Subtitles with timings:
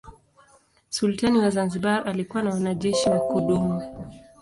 [0.89, 4.05] Sultani wa Zanzibar alikuwa na wanajeshi wa kudumu.